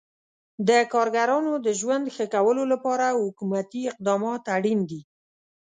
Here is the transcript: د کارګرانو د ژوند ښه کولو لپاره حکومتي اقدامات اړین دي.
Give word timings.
د 0.67 0.69
کارګرانو 0.93 1.53
د 1.65 1.67
ژوند 1.79 2.05
ښه 2.15 2.25
کولو 2.33 2.63
لپاره 2.73 3.17
حکومتي 3.25 3.81
اقدامات 3.91 4.43
اړین 4.55 4.79
دي. 4.89 5.01